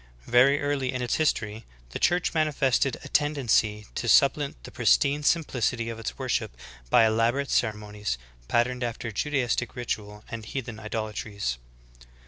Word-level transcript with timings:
Very 0.25 0.59
early 0.59 0.91
in 0.91 1.03
its 1.03 1.17
history, 1.17 1.63
the 1.91 1.99
Church 1.99 2.33
manifested 2.33 2.97
a 3.03 3.07
tendency 3.07 3.85
to 3.93 4.07
supplant 4.07 4.63
the 4.63 4.71
pristine 4.71 5.21
simplicity 5.21 5.89
of 5.89 5.99
its 5.99 6.17
worship 6.17 6.57
by 6.89 7.05
elaborate 7.05 7.51
ceremonies, 7.51 8.17
patterned 8.47 8.83
after 8.83 9.11
Juda 9.11 9.37
istic 9.45 9.75
ritual 9.75 10.23
and 10.27 10.43
heathen 10.43 10.79
idolatries. 10.79 11.59